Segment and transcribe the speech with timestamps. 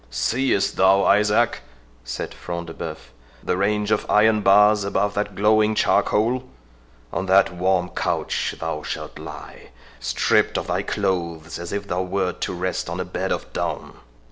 [0.09, 1.61] "Seest thou, Isaac,"
[2.03, 2.97] said Front de Bœuf,
[3.43, 6.39] "the range of iron bars above the glowing charcoal?—
[7.11, 9.69] 28 on that warm couch thou shalt lie,
[9.99, 13.93] stripped of thy clothes as if thou wert to rest on a bed of down.